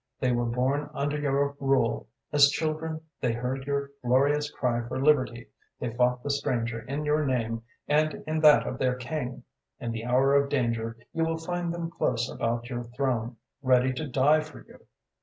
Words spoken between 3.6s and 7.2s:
your glorious cry for liberty, they fought the stranger in